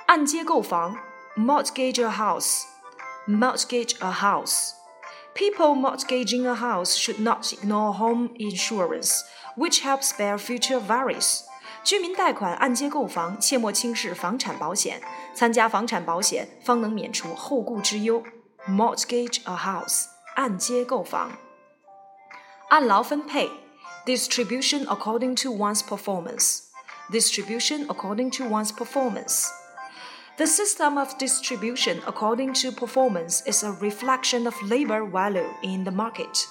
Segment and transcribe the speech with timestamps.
[0.07, 0.97] 按揭购房
[1.37, 2.63] mortgage a house
[3.29, 9.23] mortgage a house。People mortgaging a house should not ignore home insurance,
[9.57, 11.41] which helps bear future worries.
[11.83, 15.03] 居民贷款按揭购房，切莫轻视房产保险。
[15.35, 18.23] 参加房产保险，方能免除后顾之忧。
[18.69, 21.33] Mortgage a house，按揭购房。
[22.69, 23.51] 按劳分配，
[24.05, 26.63] distribution according to one's performance.
[27.11, 29.47] Distribution according to one's performance.
[30.37, 35.93] The system of distribution according to performance is a reflection of labor value in the
[35.93, 36.47] market.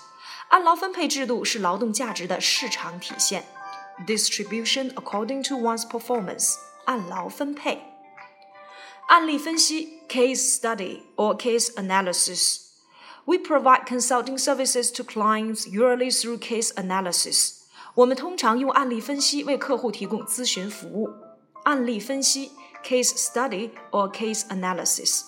[0.49, 3.43] 按劳分配制度是劳动价值的市场体现。
[4.07, 6.55] Distribution according to one's performance.
[6.85, 7.81] 按劳分配。
[9.07, 12.66] 案例分析 （case study or case analysis）。
[13.28, 17.58] we provide consulting services to clients usually through case analysis.
[17.94, 21.10] 我们通常用案例分析为客户提供咨询服务。
[21.64, 25.24] 案例分析 （case study or case analysis）。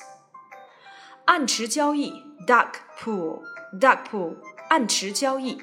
[1.27, 2.15] 暗池交易
[2.47, 3.43] （dark pool）。
[3.79, 4.37] dark pool
[4.71, 5.59] 暗池交易。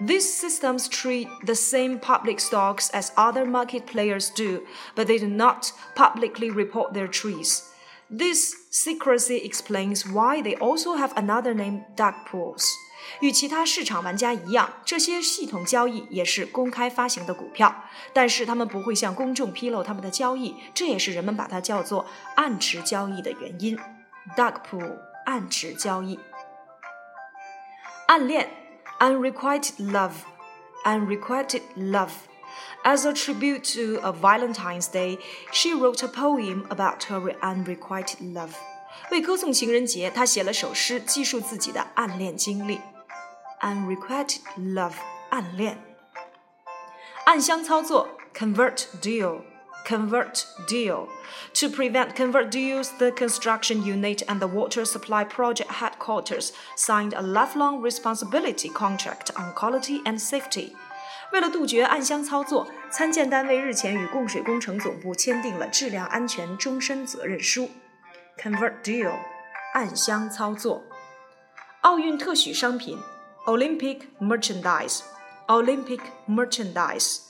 [0.00, 4.62] These systems treat the same public stocks as other market players do,
[4.96, 7.68] but they do not publicly report their trades.
[8.09, 12.67] This secrecy explains why they also have another name dark pools.
[13.19, 23.77] 与其他市场玩家一样，这些系统交易也是公开发行的股票，但是他们不会向公众披露他们的交易，这也是人们把它叫做暗池交易的原因。
[24.37, 26.19] Dark pool 暗池交易。
[28.07, 28.49] 暗恋
[28.99, 30.13] unrequited love
[30.85, 32.11] unrequited love。
[32.84, 35.18] as a tribute to a Valentine's Day,
[35.52, 38.52] she wrote a poem about her unrequited love.
[39.10, 42.80] 为歌颂情人节，她写了首诗，记述自己的暗恋经历。
[43.60, 44.94] Unrequited love，
[45.30, 45.78] 暗恋。
[47.24, 49.40] 暗箱操作，covert deal。
[49.86, 51.08] Covert deal.
[51.54, 57.22] To prevent covert deals, the construction unit and the water supply project headquarters signed a
[57.22, 60.74] lifelong responsibility contract on quality and safety.
[61.32, 67.70] 为了杜绝暗箱操作，参建单位日前与供水工程总部签订了质量安全终身责任书。
[68.40, 69.12] Convert deal，
[69.74, 70.84] 暗箱操作。
[71.82, 72.98] 奥运特许商品
[73.46, 77.20] ，Olympic merchandise，Olympic merchandise。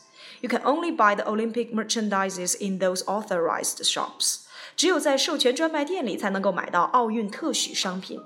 [0.40, 4.42] You can only buy the Olympic merchandises in those authorized shops。
[4.76, 8.20] 只有在授权专卖店里才能够买到奥运特许商品。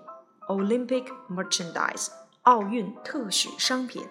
[0.48, 2.08] Olympic merchandise，
[2.42, 4.04] 奥运特许商品。